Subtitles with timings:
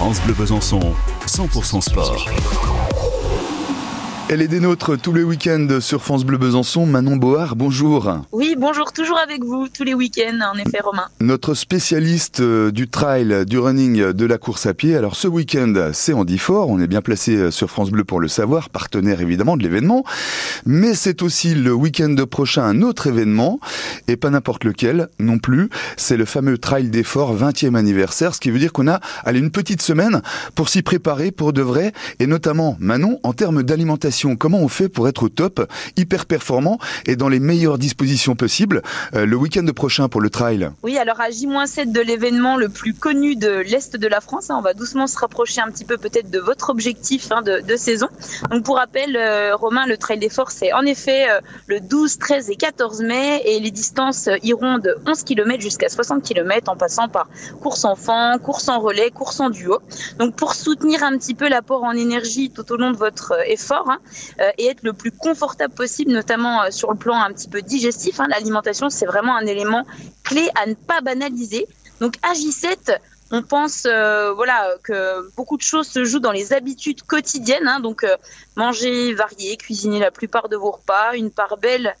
[0.00, 0.80] France Bleu Besançon,
[1.26, 2.26] 100% sport.
[4.32, 6.86] Elle est des nôtres tous les week-ends sur France Bleu Besançon.
[6.86, 8.14] Manon Board, bonjour.
[8.30, 11.08] Oui, bonjour, toujours avec vous tous les week-ends, en effet, Romain.
[11.18, 14.94] Notre spécialiste euh, du trail, du running, de la course à pied.
[14.94, 16.70] Alors ce week-end, c'est Andy Fort.
[16.70, 20.04] On est bien placé euh, sur France Bleu pour le savoir, partenaire évidemment de l'événement.
[20.64, 23.58] Mais c'est aussi le week-end prochain un autre événement,
[24.06, 25.70] et pas n'importe lequel non plus.
[25.96, 29.50] C'est le fameux Trail d'effort 20e anniversaire, ce qui veut dire qu'on a allez, une
[29.50, 30.22] petite semaine
[30.54, 34.88] pour s'y préparer pour de vrai, et notamment, Manon, en termes d'alimentation Comment on fait
[34.88, 35.66] pour être au top,
[35.96, 38.82] hyper performant et dans les meilleures dispositions possibles
[39.14, 40.70] euh, le week-end prochain pour le trail?
[40.82, 44.56] Oui, alors à J-7 de l'événement le plus connu de l'Est de la France, hein,
[44.58, 48.08] on va doucement se rapprocher un petit peu peut-être de votre objectif hein, de, saison.
[48.50, 52.18] Donc pour rappel, euh, Romain, le Trail des Forces, c'est en effet euh, le 12,
[52.18, 56.76] 13 et 14 mai et les distances iront de 11 km jusqu'à 60 km en
[56.76, 57.28] passant par
[57.62, 59.78] course enfant, course en relais, course en duo.
[60.18, 63.88] Donc pour soutenir un petit peu l'apport en énergie tout au long de votre effort,
[63.88, 63.98] hein,
[64.58, 68.20] et être le plus confortable possible, notamment euh, sur le plan un petit peu digestif.
[68.20, 68.26] Hein.
[68.28, 69.84] L'alimentation, c'est vraiment un élément
[70.24, 71.66] clé à ne pas banaliser.
[72.00, 72.98] Donc à J7,
[73.32, 77.68] on pense euh, voilà que beaucoup de choses se jouent dans les habitudes quotidiennes.
[77.68, 77.80] Hein.
[77.80, 78.04] donc
[78.56, 81.94] manger varié, cuisiner la plupart de vos repas, une part belle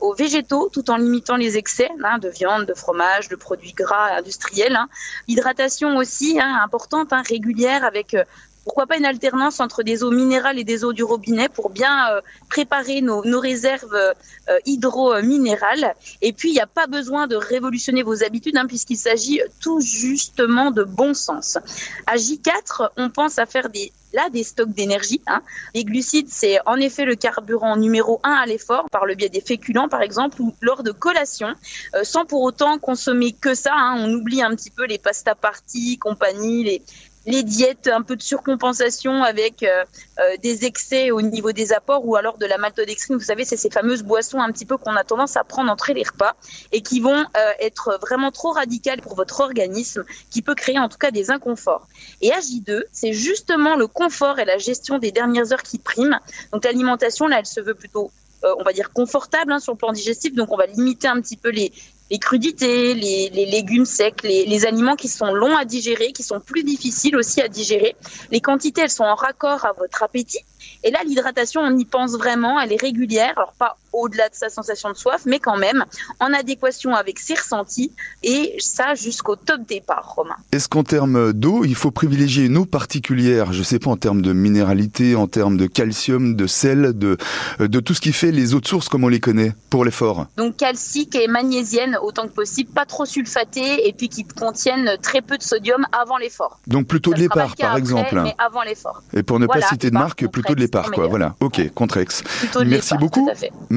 [0.00, 4.16] aux végétaux, tout en limitant les excès hein, de viande, de fromage, de produits gras
[4.16, 4.78] industriels.
[5.26, 8.16] Hydratation aussi importante, régulière avec
[8.64, 12.10] pourquoi pas une alternance entre des eaux minérales et des eaux du robinet pour bien
[12.10, 15.94] euh, préparer nos, réserves euh, hydro-minérales.
[16.20, 19.80] Et puis, il n'y a pas besoin de révolutionner vos habitudes hein, puisqu'il s'agit tout
[19.80, 21.58] justement de bon sens.
[22.06, 25.20] À J4, on pense à faire des là des stocks d'énergie.
[25.26, 25.42] Hein.
[25.74, 29.40] Les glucides, c'est en effet le carburant numéro un à l'effort par le biais des
[29.40, 31.54] féculents, par exemple, ou lors de collation,
[31.94, 33.72] euh, sans pour autant consommer que ça.
[33.74, 33.96] Hein.
[33.98, 36.82] On oublie un petit peu les pasta parties, compagnie, les,
[37.26, 39.84] les diètes un peu de surcompensation avec euh,
[40.18, 43.16] euh, des excès au niveau des apports ou alors de la maltodextrine.
[43.16, 45.92] Vous savez, c'est ces fameuses boissons un petit peu qu'on a tendance à prendre entre
[45.92, 46.34] les repas
[46.72, 50.88] et qui vont euh, être vraiment trop radicales pour votre organisme, qui peut créer en
[50.88, 51.86] tout cas des inconforts.
[52.22, 56.18] Et AJ2, c'est justement le confort et la gestion des dernières heures qui priment.
[56.52, 58.10] Donc l'alimentation, là, elle se veut plutôt
[58.42, 61.36] on va dire confortable hein, sur le plan digestif, donc on va limiter un petit
[61.36, 61.74] peu les,
[62.10, 66.40] les crudités, les, légumes secs, les, les, aliments qui sont longs à digérer, qui sont
[66.40, 67.94] plus difficiles aussi à digérer.
[68.30, 70.44] Les quantités, elles sont en raccord à votre appétit.
[70.82, 74.48] Et là, l'hydratation, on y pense vraiment, elle est régulière, alors pas au-delà de sa
[74.48, 75.84] sensation de soif, mais quand même
[76.20, 77.92] en adéquation avec ses ressentis,
[78.22, 80.36] et ça jusqu'au top départ, Romain.
[80.52, 83.96] Est-ce qu'en termes d'eau, il faut privilégier une eau particulière, je ne sais pas, en
[83.96, 87.16] termes de minéralité, en termes de calcium, de sel, de,
[87.58, 90.26] de tout ce qui fait les eaux de source comme on les connaît pour l'effort
[90.36, 95.22] Donc calcique et magnésienne autant que possible, pas trop sulfatées, et puis qui contiennent très
[95.22, 96.60] peu de sodium avant l'effort.
[96.66, 98.20] Donc plutôt de l'épargne, par exemple.
[98.22, 99.02] Mais avant l'effort.
[99.14, 101.06] Et pour ne pas citer de marque, plutôt de l'épargne, quoi.
[101.06, 102.22] Voilà, ok, Contrex.
[102.66, 103.28] Merci beaucoup.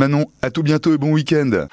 [0.03, 1.67] Manon, à tout bientôt et bon week-end.